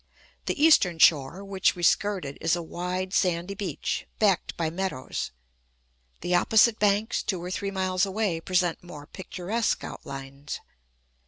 The 0.47 0.59
eastern 0.59 0.97
shore, 0.97 1.45
which 1.45 1.75
we 1.75 1.83
skirted, 1.83 2.39
is 2.41 2.55
a 2.55 2.63
wide, 2.63 3.13
sandy 3.13 3.53
beach, 3.53 4.07
backed 4.17 4.57
by 4.57 4.71
meadows. 4.71 5.29
The 6.21 6.33
opposite 6.33 6.79
banks, 6.79 7.21
two 7.21 7.39
or 7.39 7.51
three 7.51 7.69
miles 7.69 8.03
away, 8.03 8.41
present 8.41 8.83
more 8.83 9.05
picturesque 9.05 9.83
outlines. 9.83 10.59